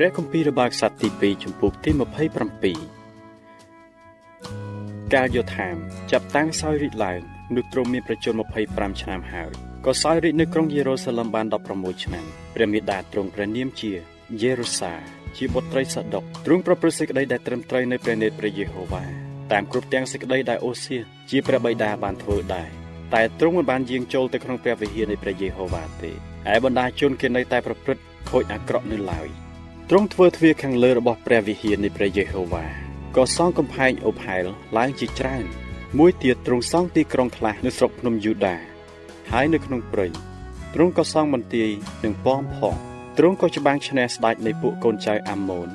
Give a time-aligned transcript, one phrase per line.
[0.00, 1.90] ព្រះគម្ពីររបស់ខ្សត្រទី2ចំពុកទី
[3.10, 5.76] 27កាលយោធាម
[6.10, 7.20] ចាប់តាំងសោយរីកឡើង
[7.56, 8.34] នោះទ្រង់មានប្រជជន
[8.68, 9.50] 25ឆ្នាំហើយ
[9.86, 13.92] ក៏សោយរាជនៅក្រុងយេរូសាឡឹមបាន16ឆ្នាំព្រះមេដាទ្រង់ព្រះនាមជា
[14.42, 14.92] យេរូសា
[15.36, 19.04] ជាបុត្រីសាដុកទ្រង់ប្រព្រឹត្តសេចក្តីដែលត្រឹមត្រូវនៅព្រះនេត្រព្រះយេហូវ៉ា
[19.52, 20.98] តាមគ្រប់ទាំងសេចក្តីដែលអូសៀ
[21.30, 22.68] ជាព្រះបិតាបានធ្វើដែរ
[23.14, 26.10] តែទ្រង់មិនបានយាងចូលទៅក្នុងព្រះវិហារនៃព្រះយេហូវ៉ាទេ
[26.52, 29.47] ឯបណ្ដាជនគេនៅតែប្រព្រឹត្តខូចអាក្រក់នៅឡើយ
[29.92, 32.66] ទ្រង់ធ្វើទ្វារខាងលើរបស់ព្រះវិហារនៃព្រះយេហូវ៉ា
[33.16, 34.44] ក៏សង់កំផែងអូផែល
[34.78, 35.44] ឡើងជាច្រើន
[35.98, 38.56] មួយទៀតទ្រង់សង់ទីក្រុងខ្លះនៅស្រុកភ្នំយូដា
[39.30, 40.06] ហើយនៅក្នុងព្រៃ
[40.74, 41.70] ទ្រង់ក៏សង់បន្ទាយ
[42.04, 42.74] នឹងប៉មផង
[43.18, 45.68] ទ្រង់ក៏ច្បាំងឈ្នះស្ដេចនៃពួកកូនចៅអាម៉ូន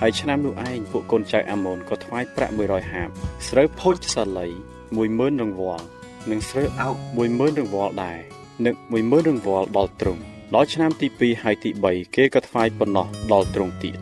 [0.00, 3.08] ហើយឆ្នាំនោះឯងពួកកូនចៅអាម៉ូនក៏ថ្វាយប្រាក់100ហាប
[3.48, 4.48] ស្រូវផូចសាលី
[4.96, 5.84] 10000រង្វាល់
[6.30, 8.18] និងស្រូវអោក10000រង្វាល់ដែរ
[8.64, 10.22] និង10000រង្វាល់ដល់ទ្រង់
[10.54, 13.96] ដល់ឆ្នាំទី2ហើយទី3គេក៏ថ្វាយប៉ុណ្ណោះដល់ទ្រង់ទៀត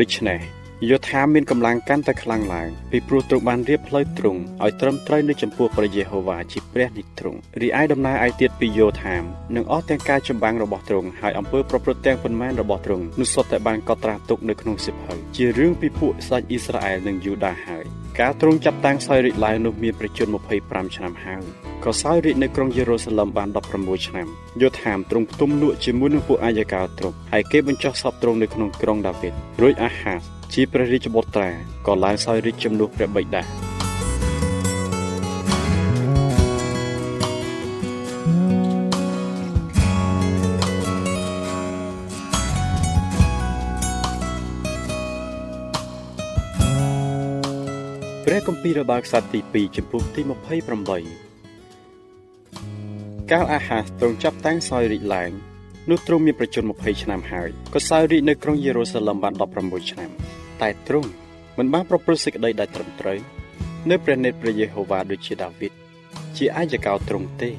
[0.00, 0.40] ដូច្នេះ
[0.90, 9.16] យោធាមានកម្លាំងកាន់តែខ្លាំងឡើងពីព្រោះទ្រង់បានរៀបផ្លូវទ្រង់ឲ្យត្រឹមត្រូវនៅចំពោះព្រះយេហូវ៉ាជាព្រះនិទ្រង់រីឯដំណើរឯទៀតពីយោធា
[9.56, 17.84] នឹងអស់ទាំងការចម្បាំងរបស់ទ្រង់ហើយអំពើប្រព្រឹត្តទាំងប៉ុន្មានរបស់ទ្រង់នោះសុទ្ធតែបានកត់ត្រាទុកនៅក្នុងសិភៅជារឿងពីពួកសាច់អ៊ីស្រាអែលនិងយូដាហើយ
[18.20, 20.28] ការទ្រង់ចាប់តាំងសោយរាជឡើងនោះមានប្រជជន
[20.62, 21.42] 25ឆ្នាំហើយ
[21.84, 23.48] ក៏សោយរាជនៅក្រុងយេរូសាឡឹមបាន
[23.78, 24.28] 16ឆ្នាំ
[24.62, 29.32] យោធាមទ្រង់ផ្ទុំលក់ជាមួយនឹងពួកអាយកាទ្រង់ហើយគេបញ្ចុះសពទ្រង់នៅក្នុងក្រុងដាវីត
[29.62, 30.20] រួចអាហាស
[30.54, 31.50] ជាព្រះរាជបុត្រា
[31.86, 33.42] ក៏ឡើងសោយរាជជំនួសព្រះបិតា
[48.24, 51.27] ព្រះគម្ពីររបស់ខ្សត្រទី2ចំពុកទី28
[53.32, 55.30] កាលអាហាសទ្រង់ចាប់តាំងសោយរាជឡើង
[55.90, 60.10] នោះទ្រង់មានប្រជជន20ឆ្នាំហើយក៏សោយរាជនៅក្រុងយេរូសាឡឹមបាន16ឆ្នាំ
[60.62, 61.10] តែទ្រង់
[61.58, 63.18] មិនបានប្រព្រឹត្តសេចក្តីដែលត្រឹមត្រូវ
[63.90, 65.72] នៅព្រះនេត្រព្រះយេហូវ៉ាដូចជាដាវីត
[66.36, 67.50] ជាអាយកោទ្រង់ទេ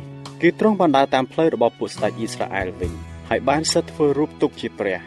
[0.42, 2.92] គឺទ្រង់បានដើរតាមផ្លូវរបស់ពួកស្ដេចអ៊ីស្រាអែលវិញ
[3.30, 5.00] ហើយបានសិតធ្វើរូបទុកជាព្រះ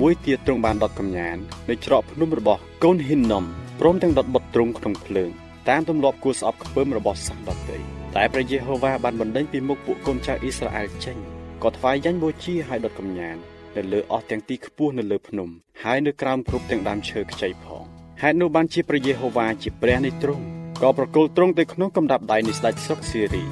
[0.00, 1.36] មួយទៀតទ្រង់បានដុតកំញាន
[1.68, 3.44] នៅច្រកភ្នំរបស់កូនហ៊ីនណុំ
[3.80, 5.30] ព្រមទាំងដុតបុតទ្រង់ក្នុងភ្លើង
[5.68, 11.16] តាមទម្លាប់គួរស្អប់ខ្ពើមរបស់សាសដតី តែព្រះយេហូវ៉ាបានបណ្ដេញពីមុខពួកកូនចៅអ៊ីស្រាអែលចេញ
[11.62, 13.36] ក៏ថ្វាយយ៉ាញ់បូជាហើយដុតកំញាន
[13.76, 15.48] នៅលើអស់ទាំងទីខ្ពស់នៅលើភ្នំ
[15.82, 17.84] ហើយនៅក្រោមគ្រប់ទាំងដើមឈើខ្ចីផង
[18.22, 20.44] ហេតុនោះបានជាព្រះយេហូវ៉ាជាព្រះនៃទ្រង់
[20.82, 23.42] ក៏ប្រគល់ទ្រង់ទៅក្នុងកំដាប់ដៃនៃស្ដេចស្រុកសេរី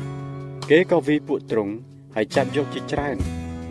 [0.71, 1.73] គេក៏វាយពួកទ្រង់
[2.15, 3.17] ហើយចាប់យកជាច្រើន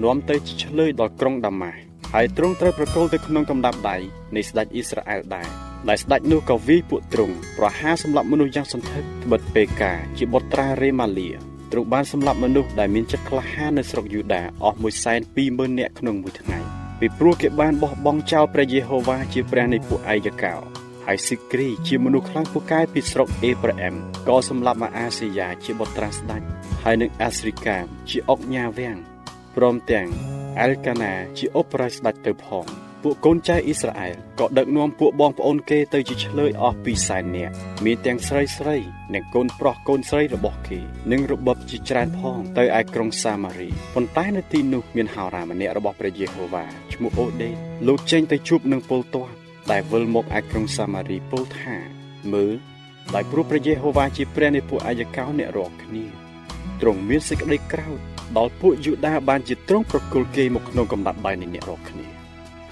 [0.04, 3.98] នាំទៅឆ្លើយដល់ក្រុងដាម៉ាស់ ហើយទ្រង់ត្រូវប្រគល់ទៅក្នុងកំដាប់ដៃ
[4.36, 5.48] នៃស្ដេចអ៊ីស្រាអែលដែរ
[5.90, 11.30] ដែលស្ដេចនោះក៏វាយពួកទ្រង់ប្រហារសម្លាប់មនុស្សយ៉ាងសន្ធឹកត្បិតពេកាជាបុត្រារេម៉ាលី
[11.72, 14.78] ទ្រង់បានសម្លាប់មនុស្សដែលមានចិត្តក្លាហាននៅស្រុកយូដាអស់
[15.28, 16.60] 120,000នាក់ក្នុងមួយថ្ងៃ
[17.00, 20.56] ពីព្រោះគេបានបោះបង់ចោលព្រះយេហូវ៉ាជាព្រះនៃពួកអាយកោ
[21.06, 23.96] ហើយស៊ីគ្រីជាមនុស្សខ្លាំងពូកែពីស្រុកអេប្រាអែម
[24.28, 26.42] ក៏សម្លាប់មកអាសេយ៉ាជាបុត្រាស្ដេច
[26.84, 28.98] ហើយនឹងអាស្រីកាមជាអុកញ៉ាវាំង
[29.56, 30.08] ព្រមទាំង
[30.60, 32.68] អែលកាណាជាអបរាយស្ដេចទៅផង
[33.04, 37.54] ពួកកូនចៅអ៊ីស្រាអែលក៏ដឹកនាំពួកបងប្អូនគេទៅជាឆ្លើយអស់ពីសែននាក់
[37.86, 38.78] មានទាំងស្រីស្រី
[39.14, 40.80] និងកូនប្រុសកូនស្រីរបស់គេ
[41.12, 47.56] និងរបបជាច្រើនផងទៅឯក្រុងសាម៉ារីប៉ុន្តែនៅទីនោះមានហោរាម្នាក់របស់ព្រះយេហូវ៉ាឈ្មោះអូដេត
[47.88, 49.32] លោកចេញទៅជួបនឹងពលទាស់
[49.72, 51.76] ដែលវិលមកឯក្រុងសាម៉ារីពោលថា
[52.34, 52.54] មើល
[53.16, 56.06] ដោយព្រោះព្រះយេហូវ៉ាជាព្រះនៃពួកអាយកោអ្នករាល់គ្នា
[56.82, 62.06] ទ្រង់មានសេចក្តីក្រោធ ដល់ពួកយូដាបានជាទ្រង់ប្រគល់គេមកក្នុងកំណត់ដៃនៃអ្នករាល់គ្នា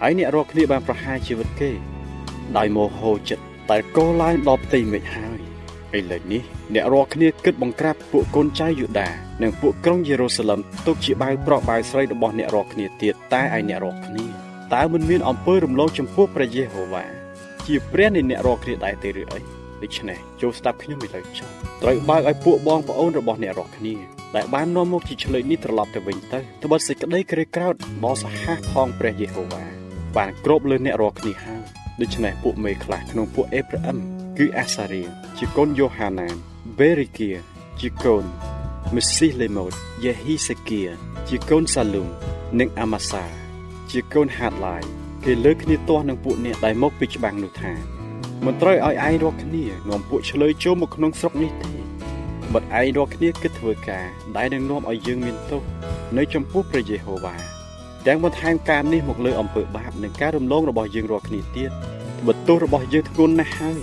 [0.01, 1.71] ហើយអ្នករាល់គ្នាបានប្រហារជីវិតគេ
[2.57, 5.39] ដោយមោហោចិត្តតែកោឡើងដល់ផ្ទៃមេឃហើយ
[5.97, 6.41] ឥឡូវនេះ
[6.73, 9.09] អ្នករាល់គ្នាគិតបង្ក្រាបពួកកូនចៅយូដា
[9.41, 14.25] និងពួកក្រុងយេរូសាឡឹមទុកជាបាវប្រកបាវស្រីរបស់អ្នករាល់គ្នាទៀតតែឯអ្នករាល់គ្នា
[14.73, 17.03] តើមិនមានអំពើរំលងចំពោះព្រះយេហូវ៉ា
[17.67, 21.49] ជាព្រះនៃអ្នករាល់គ្នាដែរទេឬអី ដូច្នេះចូលស្ដាប់ខ្ញុំឥឡូវចុះ
[21.83, 23.95] ត្រូវបើកឲ្យពួកបងប្អូនរបស់អ្នករាល់គ្នា
[24.35, 29.63] ដែលបាននាំមកជាឆ្លើយនេះត្រឡប់ទៅវិញទៅត្បិតសេចក្តីក្រេក្រោធដ៏សាហាវផងព្រះយេហូវ៉ា
[30.17, 31.61] បានគ្របលើអ្នករាល់គ្នាហើយ
[32.01, 33.97] ដូច្នេះពួកមេខ្លះក្នុងពួកអេប្រាអឹម
[34.37, 35.03] គឺអាសារៀ
[35.37, 36.35] ជាកូនយ៉ូហាណាន
[36.79, 37.31] បេរីគៀ
[37.81, 38.23] ជាកូន
[38.95, 39.73] មេស៊ីលេម៉ូត
[40.03, 40.81] យេហ៊ីសេគៀ
[41.29, 42.09] ជាកូនសាលូម
[42.59, 43.23] និងអាម៉ាសា
[43.91, 44.83] ជាកូនហាតឡាយ
[45.25, 47.98] គេលើកគ្នាទាស់នឹងពួកអ្នកដែលមកពីច្បាំងនោះថា
[48.45, 51.71] មិនត្រូវឲ្យឯងរកគ្នានាំពួកឆ្លើយចូលមកក្នុងស្រុកនេះទេ
[52.53, 54.05] បាត់ឯងរកគ្នាគិតធ្វើការ
[54.37, 55.61] ដែលនឹងនាំឲ្យយើងមានទោស
[56.17, 57.35] នៅចំពោះព្រះយេហូវ៉ា
[58.07, 61.71] ទាំងបន្ថែមការនេះមកលើអំពើបាបនិងការរំលងរបស់យើងរាល់គ្នាទៀត
[62.25, 63.81] បើទោសរបស់យើងធ្ងន់ណាស់ហើយ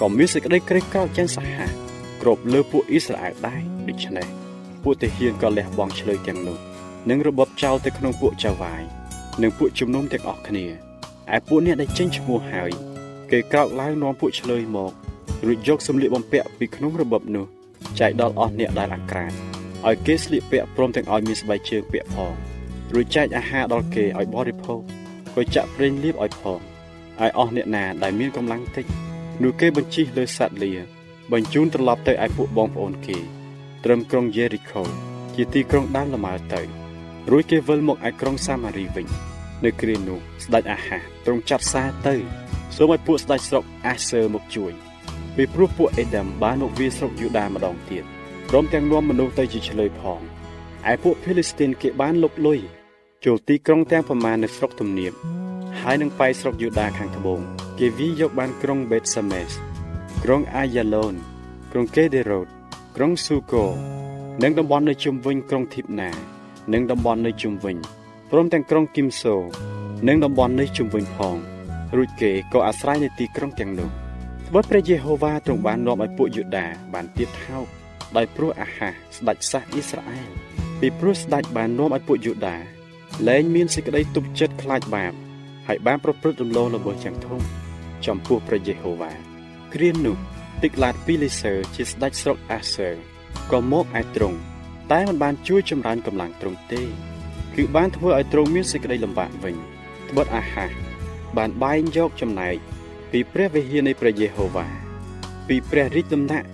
[0.00, 1.70] ក៏មានសេចក្តីក្រេះក្រោធយ៉ាងសាហាវ
[2.22, 4.26] គ្រប់លើពួកអ៊ីស្រាអែលដែរដូច្នេះ
[4.82, 6.56] ពួកទាហានក៏លះបង់ឆ្លើយទាំងនោះ
[7.10, 8.82] និងរបបចោលទៅក្នុងពួកចៅវាយ
[9.42, 10.66] និងពួកជំនុំទាំងអស់គ្នា
[11.34, 12.70] ឯពួកអ្នកដែលចេញឈ្មោះហើយ
[13.30, 14.92] គេក្រោកឡើងនាំពួកឆ្លើយមក
[15.46, 17.46] រួចយកសម្លៀកបំពាក់ពីក្នុងរបបនោះ
[18.00, 19.32] ចែកដល់អស់អ្នកដែលអាក្រាត
[19.86, 22.32] ឲ្យគេស្លៀកពាក់ព្រមទាំងឲ្យមានស្បែកជើងពាក់ផង
[22.94, 24.80] រួចចែកអាហារដល់គេឲ្យបរិភោគ
[25.34, 26.60] ក៏ចាក់ប្រេងលៀបឲ្យផង
[27.20, 28.86] ឲ្យអស់អ្នកណាដែលមានកម្លាំងតិច
[29.42, 30.72] នោះគេបញ្ជិះលើសត្វលា
[31.32, 33.18] បញ្ជូនត្រឡប់ទៅឯពួកបងប្អូនគេ
[33.84, 34.82] ត្រឹមក្រុងយេរីកូ
[35.34, 36.60] ជាទីក្រុងដើមលម៉ើទៅ
[37.30, 39.06] រួចគេវិលមកឯក្រុងសាម៉ារីវិញ
[39.64, 42.14] នៅគ្រានោះស្ដេចអាហាទ្រង់ចាត់សារទៅ
[42.76, 44.72] សូមឲ្យពួកស្ដេចស្រុកអាសឺមកជួយ
[45.36, 48.04] ពីព្រោះពួកអេដាមបានមកវាយស្រុកយូដាម្ដងទៀត
[48.48, 50.20] ព្រមទាំងនាំមនុស្សទៅជាឆ្លើយផង
[50.90, 52.60] ឯពួកភីលីស្ទីនគេបានលុកលុយ
[53.24, 55.12] ចូលទីក្រុងទាំងប្រមាណនៅស្រុកទំនាប
[55.80, 57.40] ហើយនឹងប៉ៃស្រុកយូដាខាងត្បូង
[57.78, 59.48] គេវាយយកបានក្រុងបេតសាមេស
[60.22, 61.14] ក្រុងអាយ៉ាឡូន
[61.70, 62.46] ក្រុងកេដេរ៉ូត
[62.96, 63.64] ក្រុងស៊ូកូ
[64.42, 66.10] និងតំបន់នៅជុំវិញក្រុងធីបណា
[66.72, 67.76] និងតំបន់នៅជុំវិញ
[68.30, 69.34] ព្រមទាំងក្រុងគីមសូ
[70.08, 71.55] និងតំបន់នៅជុំវិញផង
[71.94, 73.90] រួចគេក៏អាស្រ័យនៅទីក្រុងទាំងនោះ
[74.48, 77.66] ត្បិតព្រះយេហូវ៉ាទ្រង់បាននាំឲ្យពួកយូដាបានទៀតថោក
[78.16, 80.28] ដោយព្រោះអាហាស្ដេចសាសអ៊ីស្រាអែល
[80.80, 82.56] ពីព្រោះស្ដេចបាននាំឲ្យពួកយូដា
[83.28, 85.12] លែងមានសេចក្តីទុកចិត្តខ្លាចបាប
[85.68, 87.40] ហើយបានប្រព្រឹត្តរំលោភល្មើសយ៉ាងធំ
[88.06, 89.12] ចំពោះព្រះយេហូវ៉ា
[89.74, 90.16] គ្រានោះ
[90.62, 92.88] ទីក្លាតពីលីសើជាស្ដេចស្រុកអាសឺ
[93.52, 94.38] ក៏មកឯទ្រង់
[94.92, 96.82] តែមិនបានជួយចម្រើនកម្លាំងទ្រង់ទេ
[97.54, 99.54] គឺបានធ្វើឲ្យទ្រង់មានសេចក្តីលំបាកវិញ
[100.10, 100.66] ត្បិតអាហា
[101.36, 102.56] បានបែងយកចំណែក
[103.12, 104.66] ពីព្រះវិហារនៃព្រះយេហូវ៉ា
[105.48, 106.48] ពីព្រះរាជដំណាក់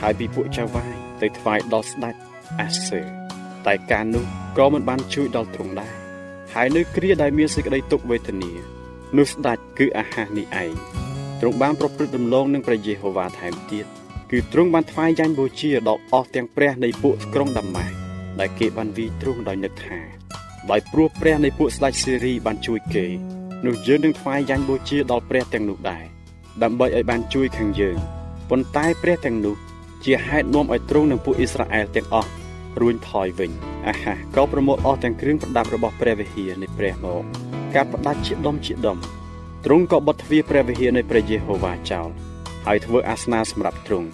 [0.00, 2.14] ហើយពីពួកចៅវាយទៅថ្វាយដល់ស្ដេច
[2.60, 3.00] អាសឺ
[3.66, 4.24] តែការនោះ
[4.58, 5.92] ក៏មិនបានជួយដល់ទ្រង់ដែរ
[6.54, 8.52] ហើយនៅគ្រាដែលមានសេចក្តីទុក្ខវេទនា
[9.16, 10.72] នោះស្ដេចគឺអាហាសនេះឯង
[11.40, 13.86] ទ្រង់បានប្រព្រឹត្តដំឡងនឹងព្រះយេហូវ៉ាថែមទៀត
[14.30, 17.92] គឺទ្រង់បានថ្វាយយ៉ាញ់បូជាដល់អស់ទាំងព្រះនៃពួកក្រុងដាម៉ាស់
[18.40, 19.98] ដែលគេបានវីទ្រង់ដោយនឹកថា
[20.70, 23.06] ដោយព្រោះព្រះនៃពួកស្ដេចសេរីបានជួយគេ
[23.66, 26.04] នោះយើងនឹងថ្វាយយ៉ាញ់បូជាដល់ព្រះទាំងនោះដែរ
[26.62, 27.96] ដើម្បីឲ្យបានជួយខាងយើង
[28.50, 29.56] ប៉ុន្តែព្រះទាំងនោះ
[30.04, 32.30] ជាហេតុនាំឲ្យទ្រង់និងពួកអ៊ីស្រាអែលទាំងអស់
[32.80, 33.50] រួញថយវិញ
[33.88, 37.22] អាហាក៏ប្រមូលអស់ទាំងគ្រឿងប្រដាប់របស់ព្រះវិហារនៃព្រះមក
[37.74, 38.98] កាត់ផ្ដាច់ជាដុំជាដុំ
[39.64, 42.08] ទ្រង់ក៏បិទទ្វារព្រះវិហារនៃព្រះយេហូវ៉ាចោល
[42.66, 44.08] ហើយធ្វើអាសនៈសម្រាប់ទ្រង់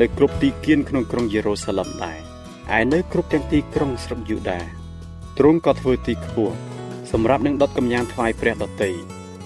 [0.00, 2.18] នៅគ្រប់ទីគៀនក្នុងក្រុងយេរូសាឡឹមដែរ
[2.78, 4.60] ឯនៅគ្រប់ទាំងទីក្រុងស្រុកយូដា
[5.38, 6.54] ទ្រង់ក៏ធ្វើទីខ្ពស់
[7.16, 8.90] សម្រាប់នឹងដុតកំញានថ្វាយព្រះដតី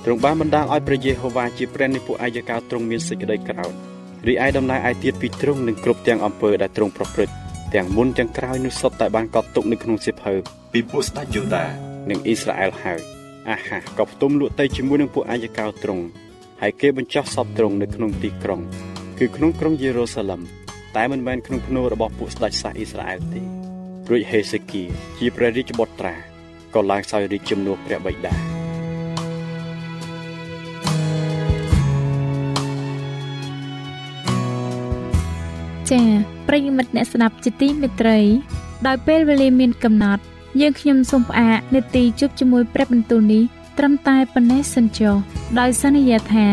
[0.04, 3.72] ទ្រង់បានបណ្ដាលឲ្យព្រះយេហូវ៉ាជាព្រះនៃពួកអាយកោទ្រង់មានសេចក្តីក្រោធ
[4.28, 7.34] រីឯដំណើរឯទៀតពីទ្រង់នឹងគ្រប់ទាំងអំពើដែលទ្រង់ប្រព្រឹត្ត
[7.74, 10.32] ទាំងមុនទាំងក្រោយនោះសុទ្ធតែបានកត់ទុកនៅក្នុងសៀវភៅ
[10.72, 11.64] ពីពួកស្ដេចយូដា
[12.10, 13.00] និងអ៊ីស្រាអែលហើយ
[13.50, 16.04] អាហាក៏ផ្ទុំលក់ទៅជាមួយនឹងពួកអាយកោទ្រង់
[16.60, 18.60] ហើយគេបញ្ចុះសពទ្រង់នៅក្នុងទីក្រុង
[19.18, 20.40] គឺក្នុងក្រុងយេរូសាឡឹម
[20.96, 23.40] តែមិនមែនក្នុងភ្នូររបស់ពួកស្ដេចសាសអ៊ីស្រាអែលទេ
[24.10, 24.82] រួចហេសេគី
[25.18, 26.27] ជាព្រះរាជបុត្រា
[26.74, 28.34] ក៏ឡើងសោយរាជជំនួសព្រះបិតា
[35.90, 36.06] ចា៎
[36.48, 38.18] ប្រិយមិត្តអ្នកស្ដាប់ជាទីមេត្រី
[38.86, 40.22] ដោយពេលវេលាមានកំណត់
[40.60, 43.42] យើងខ្ញុំសូមផ្អាកនេតិជប់ជាមួយព្រះបន្ទូលនេះ
[43.78, 45.14] ត្រឹមតែប៉ុណ្ណេះសិនចុះ
[45.58, 46.48] ដោយសន្យាថា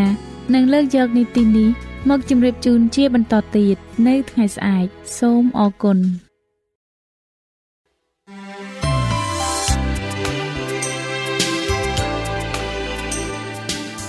[0.54, 1.70] នឹងលើកយកនីតិនេះ
[2.10, 3.76] មកជម្រាបជូនជាបន្តទៀត
[4.08, 4.86] នៅថ្ងៃស្អែក
[5.20, 6.00] សូមអរគុណ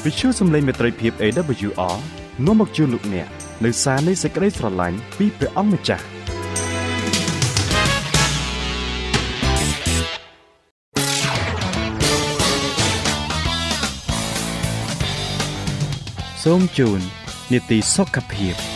[0.09, 1.97] វិទ្យុសំឡេងមេត្រីភាព AWR
[2.47, 3.29] នាំមកជូនលោកអ្នក
[3.65, 6.05] នៅសារនៃសេចក្តីស្រឡាញ់ពីព្រះអង្គម្ចាស់
[16.43, 17.01] សូមជូន
[17.53, 18.76] នីតិសុខភាព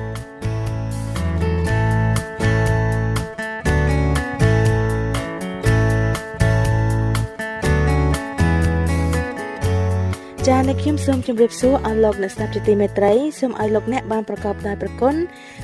[10.51, 15.15] ចា៎អ្នកខ្ញុំសូមជម្រាបសួរអស់លោកអ្នកស្ដាប់ជាទីមេត្រីសូមឲ្យលោកអ្នកបានប្រកបដោយព្រះគុណ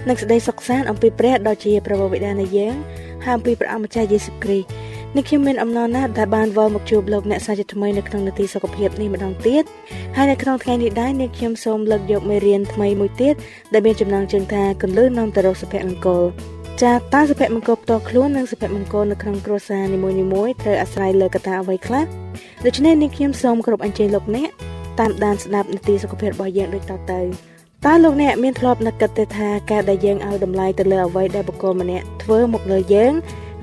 [0.08, 2.76] និងសេចក្តីសុខសាន្តអំពីព្រះដ៏ជាព្រះបិតានៃយើង
[3.24, 4.68] ហើយអំពីព្រះអម្ចាស់យេស៊ូវគ្រីស្ទ
[5.16, 9.64] នេះខ្ញុំមានអំណរណាស់ដែលបានវិលមកជួបលោកអ្នកសាជាថ្មីនៅក្នុងនាទីសុខភាពនេះម្ដងទៀត
[10.16, 13.36] ហើយនៅក្នុងថ្ងៃនេះដែរនេះខ្ញុំសូមលើកយកមេរៀនថ្មីមួយទៀត
[13.74, 16.24] ដែលមានចំណងជើងថាកលលឺនាំទៅរកសុភមង្គល
[16.84, 19.98] ចាតើសុភមង្គលផ្ទាល់ខ្លួននិងសុភមង្គលនៅក្នុងគ្រួសារនី
[20.34, 22.06] មួយៗត្រូវអាស្រ័យលើកត្តាអ្វីខ្លះ
[22.66, 24.52] ដូច្នេះនេះខ្ញុំសូមគោរពអញ្ជើញលោកអ្នក
[25.00, 27.22] តាមដានស្ដាប់នីតិសុខភាពរបស់យើងដូចតទៅ
[27.86, 33.14] តើលោកអ្នកមានធ្លាប់នឹកគិតទេថាការដែលយើងឲ្យតម្លៃទៅលើអ្វីដែលបុគ្គលម្នាក់ធ្វើមកលើយើង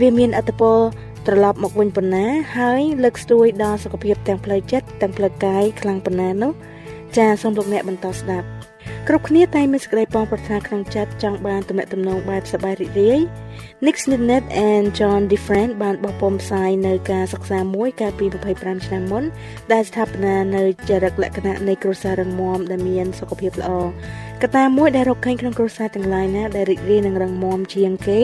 [0.00, 0.78] វាមានអត្តពល
[1.26, 2.26] ត្រឡប់មកវិញប៉ុណ្ណា
[2.56, 6.52] ហើយលើកស្ទួយដល់សុខភាពទាំងផ្លូវចិត្តទាំងផ្លូវកាយខ្លាំងប៉ុណ្ណានោះ
[7.16, 8.46] ចាសសូមលោកអ្នកបន្តស្ដាប់
[9.08, 13.20] គ្រប់គ្នាតែមានសេចក្តីប៉ងប្រាថ្នាក្នុងចិត្តចង់បានទំនាក់ទំនងបែបសប្បាយរីករាយ
[13.84, 18.26] Nick Sninnett and John DeFrant បានបោះពុម្ពផ្សាយនៅការសិក្សាមួយកាលពី
[18.56, 19.24] 25ឆ្នាំមុន
[19.72, 23.70] ដែលស្ថាបនានៅចរិតលក្ខណៈនៃគ្រួសាររឹងមាំដែលមានសុខភាពល្អ
[24.42, 28.20] កត្តាមួយដែលរកឃើញក្នុងគ្រួសារទាំងឡាយណាដែលរីករាយនឹងរឹងមាំជាងគេ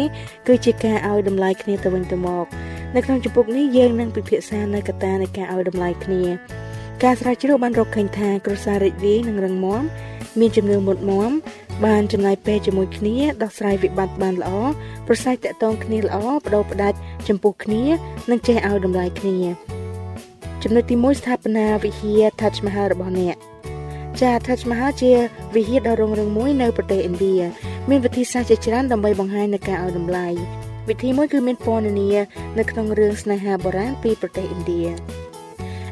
[0.46, 2.46] គឺជាការឲ្យតម្លៃគ្នាទៅវិញទៅមក
[2.94, 6.24] នៅក្នុងជំពូកនេះយើងនឹងពិភាក្សានៅកត្តានៃការឲ្យតម្លៃគ្នា
[7.04, 9.82] ការស្រាវជ្រាវបានរកឃើញថាគ្រួសាររីករាយនិងរឹងមាំ
[10.38, 11.32] មានជំនឿមុតមម
[11.86, 14.50] បានចំណាយពេលជាមួយគ្នាដោះស្រាយវិបត្តិបានល្អ
[15.06, 16.96] ប្រស័យតាក់ទងគ្នាល្អបដូរផ្ដាច់
[17.28, 17.82] ចំពោះគ្នា
[18.30, 19.36] និងចេះឲ្យតម្លៃគ្នា
[20.62, 23.36] ចំណុចទី1ស្ថាបនាវិហារ Taj Mahal របស់អ្នក
[24.20, 25.12] ចា Taj Mahal ជា
[25.54, 27.36] វិហារដ៏រុងរឿងមួយនៅប្រទេសឥណ្ឌា
[27.88, 30.28] មានវិធីសាស្ត្រជាច្រើនដើម្បីបង្ហាញនូវការឲ្យតម្លៃ
[30.88, 32.10] វិធីមួយគឺមានពណ៌នានា
[32.58, 35.19] នៅក្នុងរឿងស្នេហាបុរាណពីប្រទេសឥណ្ឌា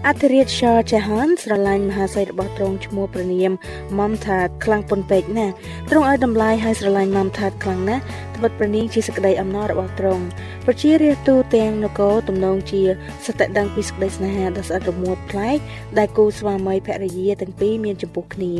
[0.06, 3.52] អធិរាជ Shah Jahan ស្រឡាញ់មហាសីរបស់ទ្រង់ឈ្មោះព្រះនាម
[3.98, 5.54] Mumtaz ខ្លាំងប៉ុនពេកណាស់
[5.90, 8.02] ទ្រង់ឲ្យតម្លៃឲ្យស្រឡាញ់ Mumtaz ខ្លាំងណាស់
[8.36, 10.24] ត្បិតព្រះនាងជាសក្តីអំណររបស់ទ្រង់
[10.66, 12.82] ប្រជារាស្ត្រទូទាំងនគរទំនងជា
[13.26, 15.58] សតិដឹងពីសក្តីស្នេហាដ៏ស្អិតរមួតប្លែក
[15.98, 18.54] ដែលគូស្វាមីភរិយាទាំងពីរមានចំពោះគ្នា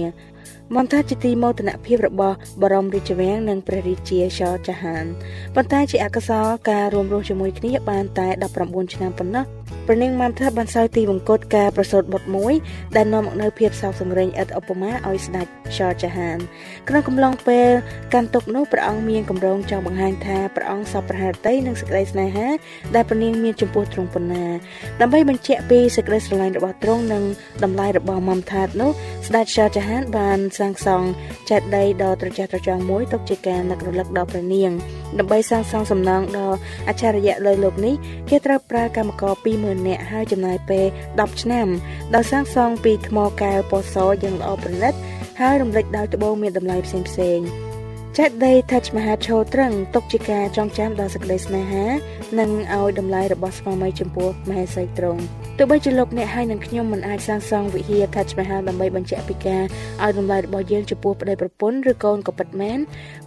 [0.76, 5.04] មន្តជាទីមោទនភាពរបស់បរមរាជវាំងនិងព្រះរាជាឆាចាហាន
[5.54, 8.28] ប៉ុន្តែជាអកុសលការរួមរស់ជាមួយគ្នាបានតែ
[8.60, 12.54] 19ឆ្នាំប៉ុណ្ណោះ ព្រះនាងម៉ាំថាបានសោយទីវង្គតការប្រសូតបុត្រមួយ
[12.96, 15.46] ដែលនាំមកនូវភាពសោកសង្រេងឥតឧបមាឲ្យស្ដេច
[15.76, 16.38] ឆាចាហាន
[16.88, 17.68] ក្នុងកំឡុងពេល
[18.14, 22.48] កាន់ទុកនោះព្រះអង្គមានកម្រងចង់បង្ហាញថាព្រះអង្គសពប្រហារតីនិងសេចក្តីស្នេហា
[22.94, 24.46] ដែលព្រះនាងមានចំពោះទ្រង់ប៉ុណ្ណា
[25.00, 27.22] ដើម្បីបញ្ជាក់ពីសេចក្តីស្រឡាញ់របស់ទ្រង់និង
[27.64, 28.90] តម្លៃរបស់ម៉ាំថានោះ
[29.26, 31.08] ស្ដេចឆាចាហានបានសាងសង់
[31.50, 34.70] ចេតិយដ៏ត្រចះត្រចង់មួយទុកជាការនឹករលឹកដល់ព្រះនាង
[35.18, 36.48] ដើម្បីសាងសង់សំណង់ដ៏
[36.88, 37.94] អច្ឆរិយៈលើលោកនេះ
[38.28, 39.32] គេត្រូវប្រើកម្មករ
[39.64, 41.66] 20000នាក់ហើយចំណាយពេល10ឆ្នាំ
[42.14, 44.94] ដោយសាងសង់ពីថ្មកែវពណ៌សយ៉ាងល្អប្រណិត
[45.40, 47.40] ហើយរំលេចដោយត្បូងមានតម្លៃផ្សេង
[48.17, 51.85] ផ្សេងៗចេតដី Touch Mahacho ត្រឹងទុកជាការចងចាំដល់សេចក្តីស្នេហា
[52.39, 55.21] និងឲ្យតម្លៃរបស់ស្វាមីចំពោះមហេសីត្រង់
[55.57, 59.63] ទោះបីជាលោកអ្នកហើយនិងខ្ញុំមិនអាចសាងសង់វិហារ Touch Mahal ដើម្បីបញ្ជាក់ពីការ
[60.03, 62.79] ឲ្យតម្លៃរបស់យើងចំពោះប្តីប្រពន្ធឬកូនក៏ពិតមែន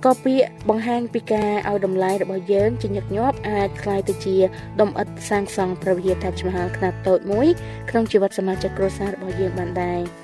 [0.04, 4.36] ក៏ពាក្យបង្ហាញពីការឲ្យតម្លៃរបស់យើងជាញឹកញាប់អាចคล้ายទៅជា
[4.80, 7.46] ដុំឥដ្ឋសាងសង់ព្រះវិហារ Touch Mahal ខ្នាតតូចមួយ
[7.90, 10.19] ក្នុងជីវិតសមាជិកគ្រួសាររបស់យើងបានដែរ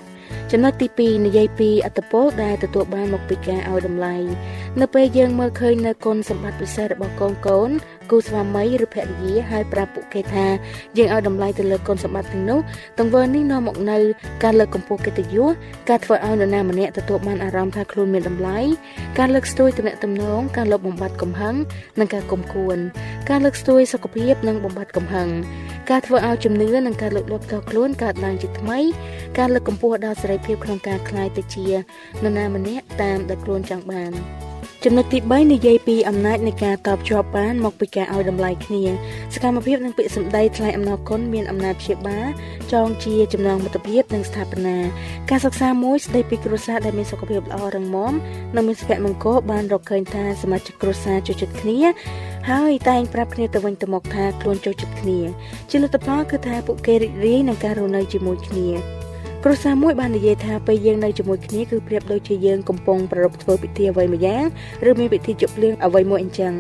[0.52, 4.16] ចំណុចទី2និយាយពីអត្តពលដែលទទួលបានមកពីការឲ្យតម្លៃ
[4.82, 7.70] នៅពេលយើងមើលឃើញនៅគុណសម្បត្តិពិសេសរបស់កូនកូន
[8.11, 10.47] គូស្វាមីឬភរិយាហើយប្រាប់ពួកគេថា
[10.99, 12.61] យើងឲ្យតម្លៃទៅលើគុណសម្បត្តិទាំងនោះ
[12.99, 13.99] ទង្វើនេះនាំមកនៅ
[14.43, 15.49] ការលើកកម្ពស់កិត្តិយស
[15.89, 18.59] ការធ្វើឲ្យនរណាម្នាក់ទទួលបានអារម្មណ៍ថាខ្លួនមានតម្លៃ
[19.19, 21.55] ការលើកស្ទួយទំនាក់ទំនងការលុបបំបាត់កំហឹង
[21.99, 22.79] និងការគុំគួន
[23.31, 25.29] ការលើកស្ទួយសុខភាពនិងបំបាត់កំហឹង
[25.91, 28.79] ការធ្វើឲ្យជំនឿនិងការលើកលាប់តខ្លួនកើតឡើងជាថ្មី
[29.39, 31.67] ការលើកកម្ពស់ដល់សេរីភាពក្នុងការคลายទៅជា
[32.23, 34.13] នរណាម្នាក់តាមដែលខ្លួនចង់បាន
[34.90, 38.84] ចំណុចទី3និយាយពីអំណាចនៃការតបជាប់បានមកពីការឲ្យតម្លៃគ្នា
[39.34, 42.28] សកម្មភាពនិងពាក្យសម្ដីថ្លែងអំណរគុណមានអំណាចព្យាបាល
[42.74, 44.78] ចងជាចំណងមិត្តភាពនិងស្ថាបនា
[45.30, 48.14] ការសិក្សាមួយស្ដីពីគ្រួសារដែលមានសុខភាពល្អរឹងមាំ
[48.56, 51.80] និងមានសុភមង្គលបានរកឃើញថាសមាជិកគ្រួសារចូលចិត្តគ្នា
[52.50, 55.20] ហើយតែងប្រាប់គ្នាទៅវិញទៅមកថាខ្លួនចូលចិត្តគ្នា
[55.70, 58.97] ជាលទ្ធផលគឺថាពួកគេរីករាយនឹងការរស់នៅជាមួយគ្នា
[59.44, 64.46] គ្រួសារមួយបាននិយាយថាពេលយើងនៅជាមួយគ្នាគឺប្រៀបដូចជាយើងកំពុងប្រារព្ធធ្វើពិធីអ្វីមួយយ៉ាង
[64.90, 66.54] ឬមានពិធីជប់លៀងអ្វីមួយអញ្ចឹង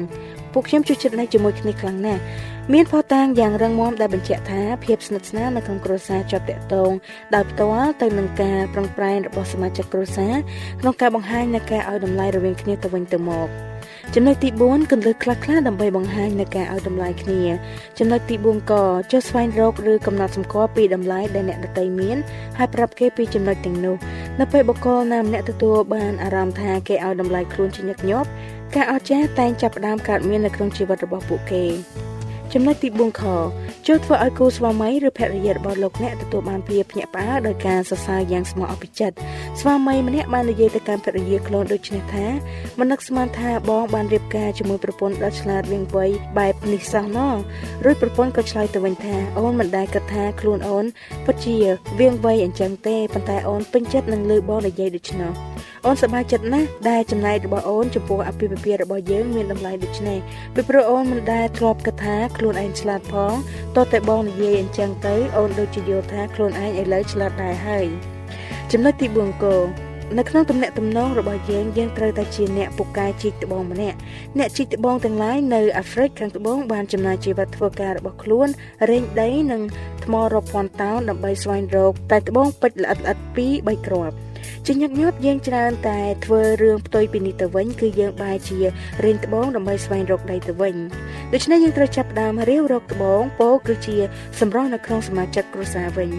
[0.53, 2.21] ពួកខ្ញុំជួយចិត្តនៅជាមួយគ្នាខ្លាំងណាស់
[2.73, 6.91] មានផតាងយ៉ាងរឹងមាំដែលបញ្ជាក់ថាភាពស្និទ្ធស្នាលនៅក្នុងគ្រួសារជាប់តាក់ទង
[7.35, 10.33] ដោយផ្ទាល់ទៅនឹងការប្រឹងប្រែងរបស់សមាជិកគ្រួសារ
[10.81, 13.49] ក្នុងការបង្ហាញនូវការឲ្យតម្លៃរវាងគ្នាទៅវិញទៅមក។
[14.15, 17.41] ចំណុចទី4គន្លឹះខ្លះៗដើម្បីបង្ហាញនៅការឲ្យតម្លៃគ្នា
[17.99, 18.73] ចំណុចទី4ក
[19.11, 22.17] ចុះស្វែងរកឬកំណត់សម្គាល់ពីតម្លៃដែលអ្នកដទៃមាន
[22.57, 23.95] ហើយប្រាប់គេពីចំណុចទាំងនោះ
[24.39, 28.27] នៅពេលបុគ្គលណាម្នាក់ទទួលបានអារម្មណ៍ថាគេឲ្យតម្លៃខ្លួនជាញឹកញាប់
[28.75, 31.63] ការអស្ចារ្យតែងចាប់ផ្ដើមកើតមាននៅក្នុងជីវិតរបស់ពួកគេ
[32.53, 33.23] ចំណុចទី4ខ
[33.87, 39.15] ចូលធ្វើឲ្យគូស្វាមីឬភរិយារបស់លោកអ្នកទទួលបានភាពភ្ញាក់ផ្អើលដោយការសរសើរយ៉ាងស្មោះអភិចិត្ត
[39.59, 42.27] ស្វាមីម្នាក់បាននិយាយទៅកាន់ភរិយាខ្លួនដូចនេះថា
[42.79, 46.05] មិននឹកស្មានថាបងបានរៀបការជាមួយប្រពន្ធដ៏ឆ្លាតវៀងវៃ
[46.37, 47.33] បែបនេះសោះណោះ
[47.85, 50.85] រួចប្រពន្ធក៏ឆ្លើយទៅវិញថាអូនមិនដែលគិតថាខ្លួនអូន
[51.25, 51.55] ពិតជា
[51.99, 55.31] វៀងវៃអញ្ចឹងទេប៉ុន្តែអូនពេញចិត្តនឹងលើបងនិយាយដូច្នោះ
[55.85, 60.19] អូនសប្បាយចិត្តណាស់ដែលចំណែករបស់អូនចំពោះអភិភិភារបស់យើងមានតម្លៃដូចនេះ
[60.55, 63.33] ពីព្រោះអូនមិនដែលធ្លាប់គិតថាខ្លួនឯងឆ្លាតផង
[63.75, 67.85] តោះតែបងនិយាយអញ្ចឹងទៅអូនដូចជាយល់ថាខ្លួនឯងឥឡូវឆ្លាតដែរហើយ
[68.71, 69.55] ចំណុចទី4គោ
[70.17, 73.97] នៅក្នុងទំនាក់ទំនងរបស់យើងយើងត្រូវតែជាអ្នកពូកែជីកត្បូងម្នាក់
[74.37, 78.47] អ្នកជីកត្បូងទាំងឡាយនៅអាហ្វ្រិកខាងត្បូងបានចំណាយជីវិតធ្វើការរបស់ខ្លួន
[78.89, 79.61] រែងដីនិង
[80.05, 83.37] ថ្មរាប់ពាន់តោនដើម្បីស្វែងរកតែត្បូងពេជ្រល្អិតល្អិត2
[83.67, 84.15] 3គ្រាប់
[84.65, 88.57] ជាញឹកញាប់យើងច្រើនតែធ្វើរឿងផ្ទុយពីនេះទៅវិញគឺយើងបែរជា
[89.03, 90.75] រៀនត្បូងដើម្បីស្វែងរកដីទៅវិញ
[91.33, 93.95] ដូច្នេះយើងត្រូវចាប់ផ្ដើមរៀវរកត្បូងពោគឺជា
[94.39, 96.09] សម្រស់នៅក្នុងសមាជិកគ្រួសារវិញ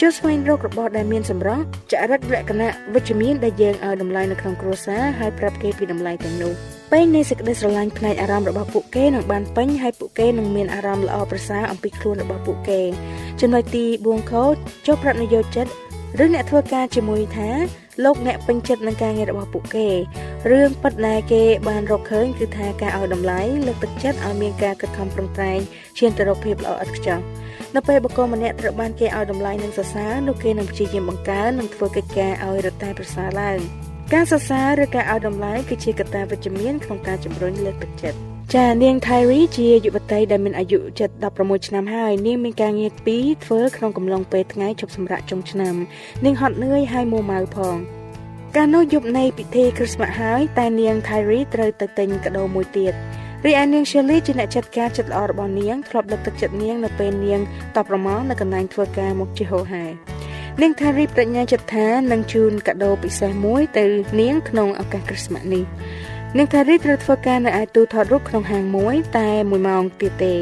[0.00, 6.54] ចូលស្វែងរករបស់ដែលមានសម្រស់ចរិតលក្ខណៈវិជ្ជមានដែលយើងឲ្យតម្លៃនៅក្នុងគ្រួសារហើយប្រាប់គេពីតម្លៃទាំងនោះ
[6.92, 12.80] ពេញនៃសេចក្តីស្រឡាញ់ផ្នែកអារម្មណ៍របស់ពួកគេនឹងបានពេញហើយពួកគេនឹងមានអារម្មណ៍ល្អប្រសើរអំពីខ្លួនរបស់ពួកគេ
[13.40, 14.54] ចំណុចទី4ខូច
[14.86, 15.66] ចូលប្រាប់នយោជិត
[16.22, 17.50] ឬអ្នកធ្វើការជាមួយថា
[18.04, 19.88] លោកអ្នកពេញចិត្តនឹងការងាររបស់ពួកគេ
[20.50, 25.58] រឿងពិតដែលគេបានរកឃើញគឺថាការឲ្យតម្លៃលើកទឹកចិត្តឲ្យមានការខិតខំប្រឹងប្រែង
[25.98, 27.18] ឈានទៅរកភាពល្អឥតខ្ចោះ
[27.74, 33.58] នៅពេលបុគ្គលម្នាក់ត្រូវបានគេឲ្យតម្លៃនិងសរសើរនោះគេនឹងព្យាយាមបង្កើននិងធ្វើកិច្ចការឲ្យរតែប្រសើរឡើង
[34.14, 45.74] ការសរសើរឬការឲ្យតម្លៃគឺជាកត្តាវិជ្ជមានក្នុងការជំរុញលើកទឹកចិត្ត ចានាង Thairi ជាយុវតីដែលមានអាយុជិត16ឆ្នាំហើយនាងមានការងារពីរធ្វើក្នុងកំឡុងពេលថ្ងៃជប់សម្រាកចុងឆ្នាំ
[46.24, 47.76] នាងហត់នឿយហើយមួម៉ៅផង
[48.56, 52.92] កាលនោះយប់នៃពិធីគ្រីស្មាស់ហើយតែនាង Thairi ត្រូវទៅទិញកាដូមួយទៀត
[53.46, 57.40] រីឯនាង Shirley ជាអ្នកចាត់ការចិត្តល្អរបស់នាងធ្លាប់ដឹកទឹកចិត្តនាងនៅពេលនាង
[57.76, 59.84] តបប្រមាណនៅកន្លែងធ្វើការមកជាហោហែ
[60.60, 63.84] នាង Thairi បញ្ញាចិត្តថានឹងជូនកាដូពិសេសមួយទៅ
[64.20, 65.64] នាងក្នុងឱកាសគ្រីស្មាស់នេះ
[66.38, 70.34] នាងថារីត្រូវធ្វើការនៅឯទូថតរូបក្នុងហាងមួយ តែ1ម៉ោងទៀតទេ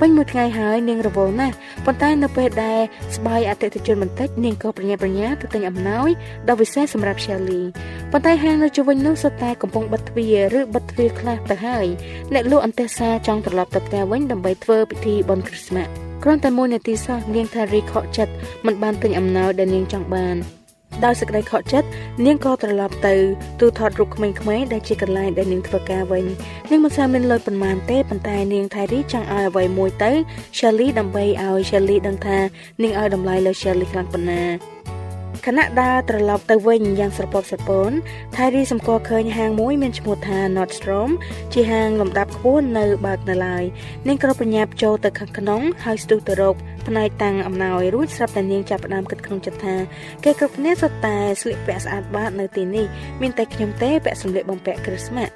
[0.00, 2.80] ពេញមួយថ្ងៃហើយនាងរវល់ណាស់ប៉ុន្តែនៅពេលដែល
[3.16, 6.08] ស្បាយអតិថិជនបន្តិចនាងក៏ប្រញាប់ប្រញាល់ទៅទិញអំណោយ
[6.48, 7.62] ដ៏វិសេសសម្រាប់ Shelly
[8.12, 11.86] ប៉ុន្តែហាងនៅជុំវិញនោះសុទ្ធតែកំពុងបិទទ្វារឬបិទទ្វារខ្លះទៅហើយ
[12.32, 15.90] អ្នកលក់អន្តេសាចង់ត្រឡប់ទៅផ្ទះវិញដើម្បីធ្វើពិធីបុណ្យគ្រីស្មាស់
[16.22, 18.32] គ្រាន់តែមួយនាទីសោះនាងថារីខកចិត្ត
[18.66, 20.38] មិនបានទិញអំណោយដែលនាងចង់បាន
[21.04, 21.88] ដោយសេចក្តីខកចិត្ត
[22.26, 23.14] នាងក៏ត្រឡប់ទៅ
[23.60, 26.24] ទូថតរូបក្មេងៗដែលជាកន្លែងដែលនាងធ្វើការវិញ
[26.70, 30.10] នាងមិនសូវមានលុយប៉ុន្មានទេប៉ុន្តែនាងថៃរីចង់ឲ្យអ្វីមួយទៅ
[30.58, 32.38] Shelly ដើម្បីឲ្យ Shelly ដឹងថា
[32.82, 34.42] នាងឲ្យតម្លៃលើ Shelly ខ្លាំងប៉ុណ្ណា
[35.46, 37.92] ខណៈដើរត្រឡប់ទៅវិញយ៉ាងស្រពត់ស្រពូន
[38.36, 41.10] ថៃរីសម្គាល់ឃើញហាងមួយមានឈ្មោះថា Nordstrom
[41.52, 43.64] ជាហាងលំដាប់ខ្ពស់នៅបើកនៅឡើយ
[44.08, 46.56] នាងក៏ប្រញាប់ចូលទៅខាងក្នុងហើយស្ទុះទៅរក
[46.88, 49.76] ផ្នែកតាំងអំណោយរួចស្រាប់តែនាងចាប់ផ្ដើមគិតក្នុងចិត្តថា
[50.24, 52.86] គេគ្រប់គ្នាសុទ្ធតែស្លៀកពាក់ស្អាតបាតនៅទីនេះ
[53.20, 55.32] មានតែខ្ញុំទេពាក់សម្លៀកបំពាក់គ្រីស្មាស់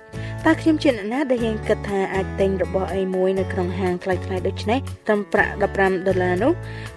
[0.47, 6.53] តើខ្ញុំជាអ្នកណាដែលហ៊ានគិតថាអាចទិញរបស់អីមួយនៅក្នុងហាងថ្លៃៗដូចនេះត្រឹមប្រាក់15ដុល្លារនោះ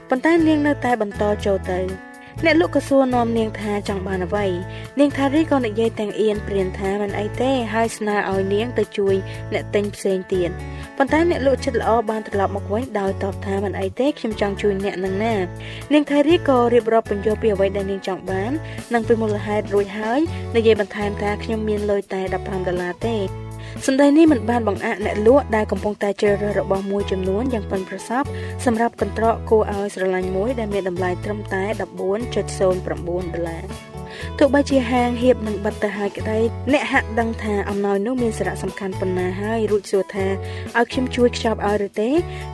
[0.10, 2.11] ប៉ុន្តែនាងនៅតែបន្តចូលទៅ
[2.45, 4.45] អ្នកលក់ក៏សួរនាំនាងថាចង់បានអ្វី
[4.99, 9.15] នាងថារីក៏និយាយទាំងអៀនព្រានថាមិនអីទេហើយស្នើឲ្យនាងទៅជួយ
[9.54, 10.49] អ្នកទិញផ្សេងទៀត
[10.97, 15.36] ប៉ុន្តែអ្នកលក់ចិត្តល្អបានត្រឡប់មកវិញដោយតបថាមិនអីទេខ្ញុំចង់ជួយអ្នកនឹងណា
[15.93, 18.51] នាងថារីក៏រៀបរាប់បញ្យល់ពីអ្វីដែលនាងចង់បាន
[18.93, 20.19] និងពីមូលហេតុរួចហើយ
[20.56, 23.17] និយាយបន្ថែមថាខ្ញុំមានលុយតែ15ដុល្លារទេ
[23.88, 28.28] សម្ដីនេះមិនបានបង្អាក់អ្នកលក់ដែលកំពុងតែជ្រើសរើសរបស់មួយចំនួនយ៉ាងប៉ិនប្រសប់
[28.65, 31.63] សម្រាប់កន្ត្រកគួរឲ្យស្រឡាញ់មួយដែលមានតម្លៃត្រឹមតែ
[32.30, 33.90] 14.09ដុល្លារ
[34.43, 36.39] ទោះបីជាហាងហៀបនឹងបិទទៅហើយក្តី
[36.73, 40.25] អ្នកហាក់ដឹងថាអំណោយនោះមានសារៈសំខាន់ប៉ុណ្ណាហើយរួចសួរថា
[40.77, 42.10] ឲ្យខ្ញុំជួយខ្ចប់ឲ្យឬទេ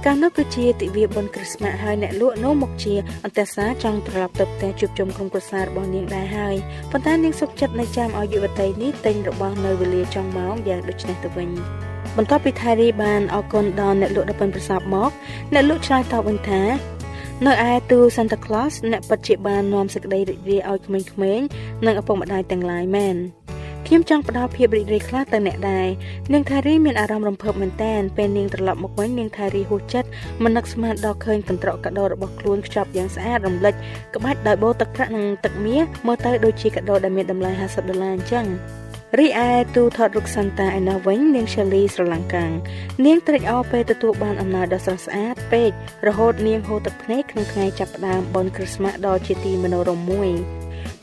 [0.06, 6.56] កាលនោះគឺជាទិវាបុណ្យគ្រីស្មាស់ហើយអ្នកលក់នោះមកជាអន្តរសាចង់ត្រឡប់ទៅផ្ទះជួបជុំក្រុមគ្រួសាររបស់នាងដែរហើយ
[6.91, 11.50] ប៉ុន្តែនាងសុខចិត្តនៅចាំឲ្យយុវតីនេះទិញរបស់នៅវេលាចុងម៉ោងយ៉ាងដូចនេះទៅវិញ
[12.17, 15.12] បន្ទាប់ពីថៃរីបានអរគុណដល់អ្នកលក់ដ៏ប៉ិនប្រសប់មក
[15.54, 16.62] អ្នកលក់ឆ្លើយតបវិញថា
[17.45, 21.45] នៅឯទូ Santa Claus អ្នកពិតជាបាននាំសេចក្តីរីករាយឲ្យក្មេងៗ
[21.86, 23.15] និងឪពុកម្ដាយទាំងឡាយមែន
[23.88, 25.88] ខ្ញុំចង់ផ្ដល់ភាពរីករាយខ្លះទៅអ្នកដែរ
[26.34, 30.10] នាងថារីមានអារម្មណ៍រំភើបមែនតែនពេលនាងត្រឡប់មកវិញនាងថារីហួសចិត្ត
[30.43, 33.73] មិននឹកស្មានដល់ឃើញកន្ត្រកកាដូរបស់ខ្លួនខ្ចប់យ៉ាងស្អាតរំលេច
[34.15, 38.45] ក្បាច់ដោយបូទឹកប្រាក់និងទឹកមាសមើលទៅដូចជាកាដូដែលមានតម្លៃ50ដុល្លារអញ្ចឹង
[39.15, 42.52] រីឯទូថតរូបសាន់តាឯណោះវិញនាងឆាលីស្រឡាំងកាំង
[43.06, 45.72] នាងត្រេកអរពេលទទួលបានអំណោយដ៏ស្រស់ស្អាតពេក
[46.08, 50.30] រហូតនាងហូរទឹកភ្នែកក្នុងថ្ងៃចាប់ផ្ដើមបុណ្យគ្រីស្មាស់ដ៏ជាទីមនោរម្យមួយ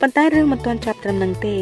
[0.01, 1.57] ប៉ុន្តែរឿងមិនទាន់ចាប់ត្រឹមនឹងទេ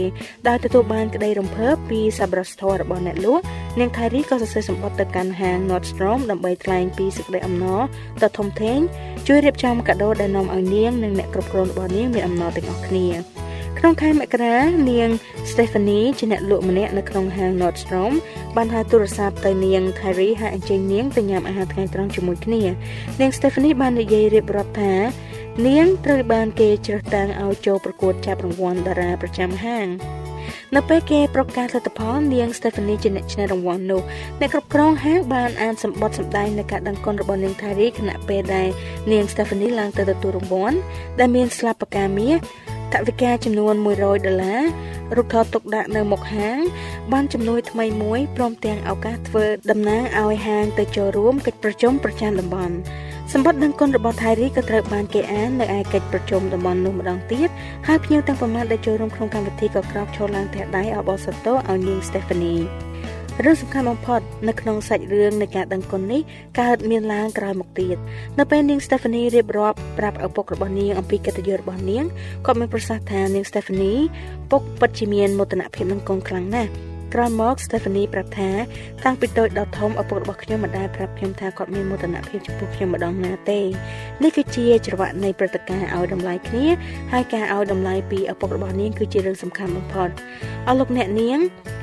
[0.47, 3.43] ដោយទទួលបានក្តីរំភើបពីសប្បុរសធម៌របស់អ្នកលក់
[3.79, 7.81] នាងថៃរីក៏សរសេរសម្បត្តិទៅកាន់ហាង Nordstrom ដើម្បីថ្លែងពីសេចក្តីអំណរ
[8.23, 8.79] ដ៏ធំធេង
[9.27, 13.07] ជួយរៀបចំកាដូដែលនាំឲ្យនាងនិងអ្នកគ្រប់គ្រងរបស់នាងមានអំណរទាំងអស់គ្នា
[13.85, 14.57] ក្នុងខែមករា
[14.89, 15.09] នាង
[15.51, 18.13] Stephanie ជាអ្នកលក់ម្នាក់នៅក្នុងហាង Nordstrom
[18.55, 22.61] បានហៅទូរស័ព្ទទៅនាង Terry ហើយអញ្ជើញនាងទៅញ៉ាំអាហារថ្ងៃត្រង់ជាមួយគ្នា
[23.19, 24.93] នាង Stephanie បាននិយាយរៀបរាប់ថា
[25.67, 29.87] នាងត្រូវបានគេជ្រើសតាំងឲ្យចូលប្រកួតចាប់រង្វាន់តារាប្រចាំហាង
[30.75, 34.01] នៅពេលគេប្រកាសលទ្ធផលនាង Stephanie ជាអ្នកឈ្នះរង្វាន់នោះ
[34.39, 38.67] អ្នកគ្រប់គ្រងហាងបានអានសម្បត្តិសម្ដែងនៃការដឹងគុណរបស់នាង Thari ខណៈពេលដែល
[39.11, 40.77] នាង Stephanie ឡើងទៅទទួលរង្វាន់
[41.19, 42.37] ដែលមានស្លាបផ្កាមាស
[42.93, 44.61] ថវិកាចំនួន100ដុល្លារ
[45.15, 46.59] រូបថតទុកដាក់នៅមុខហាង
[47.13, 52.75] បានជំនួយថ្មីមួយព្រមទាំងឱកាសធ្វើតំណាងឲ្យហាងទៅចូលរួមកិច្ចប្រជុំប្រចាំតំបន់
[53.33, 57.49] សម្បត្តិដឹងគុណរបស់ថៃរីក៏ត្រូវបានគេអាននៅឯកិច្ចប្រជុំតំបន់នោះម្ដងទៀត
[57.87, 62.63] ហើយភ្ញៀវទាំងប្រមាណដែលចូលរួមក្នុងកម្មវិធីក៏ក្រោកឈរឡើងទះដៃអបអរសាទរឲ្យនាង Stephanie
[63.41, 66.21] រឿងសំខាន់បំផុតនៅក្នុងសាច់រឿងនៃការដឹងគុណនេះ
[66.59, 67.97] កើតមានឡើងក្រោយមកទៀត
[68.39, 72.03] នៅពេលនាង Stephanie រៀបរាប់ប្រាប់ឪពុករបស់នាងអំពីកិត្តិយសរបស់នាង
[72.45, 73.99] គាត់មានប្រសាសន៍ថានាង Stephanie
[74.51, 76.71] ពុកពិតជាមានមោទនភាពនឹងកូនខ្លាំងណាស់
[77.13, 78.51] ក្រោយមក Stephanie ប្រាប់ថា
[79.03, 83.59] តាំងពីតូចដល់ធំឪពុករបស់ខ្ញុំមិនដែលប្រាប់ខ្ញុំថាគាត់មានមោទនភាពចំពោះខ្ញុំម្ដងណាទេ
[84.23, 86.65] នេះគឺជាច្រវាក់នៃព្រឹត្តិការណ៍ឲ្យតម្លៃគ្នា
[87.11, 90.09] ហើយការឲ្យតម្លៃពីឪពុករបស់នាងគឺជារឿងសំខាន់បំផុត
[90.67, 91.39] អរលោកអ្នកនាង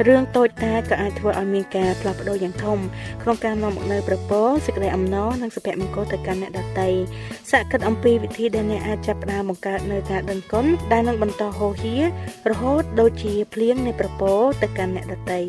[0.07, 2.79] រឿងតូចតាចក៏អាចធ្វើឲ្យមានការផ្លាស់ប្ដូរយ៉ាងធំ
[3.23, 6.89] ក្នុងការនាំមកនូវប្រពោសេចក្តីអំណរនិងសុភមង្គលទៅកាន់អ្នកដទៃ
[7.51, 11.95] សាកគិតអំពីវិធីដែលអ្នកអាចចាប់ផ្ដើមបង្កើតនៅការដឹងគុណដែលនឹងបន្តហូរហៀ
[12.51, 15.43] រហូត ដូចជាភ្លៀងនៃប្រពោទៅកាន់អ្នកដតី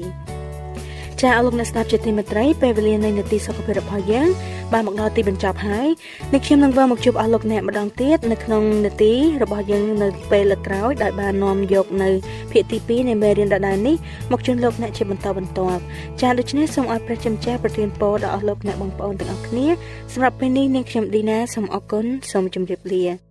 [1.21, 4.29] ចាអរលោកអ្នកស្ដាប់ជាទីមេត្រីពេលវេលានៃនាទីសុខភាពរបស់យើង
[4.73, 5.87] បានមកដល់ទីបញ្ចប់ហើយ
[6.33, 12.09] នេះខ្ញុំនឹងវិលមកជួបអស់លោកអ្នកម្ដងទៀតនៅក្នុងនាទីរបស់យើងនៅពេលលើកក្រោយដោយបាននាំយកនៅ
[12.51, 13.95] ភាគទី2នៃមេរៀនដដែលនេះ
[14.31, 15.81] មកជូនលោកអ្នកជាបន្តបន្ទាប់
[16.21, 19.67] ចាដូច្នេះសូមឲ្យព្រះជំចាស់ប្រទានពរដល់អស់លោកអ្នកបងប្អូនទាំងអស់គ្នា
[20.13, 23.30] សម្រាប់ពេលនេះនាងខ្ញុំឌីណាសូមអរគុណសូមជម្រាបលា